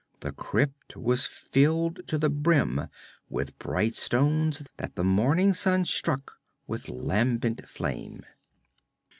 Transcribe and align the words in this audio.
The 0.21 0.31
crypt 0.31 0.97
was 0.97 1.27
filled 1.27 2.07
to 2.07 2.17
the 2.17 2.31
brim 2.31 2.87
with 3.29 3.59
bright 3.59 3.93
stones 3.93 4.63
that 4.77 4.95
the 4.95 5.03
morning 5.03 5.53
sun 5.53 5.85
struck 5.85 6.39
into 6.67 6.91
lambent 6.91 7.69
flame. 7.69 8.23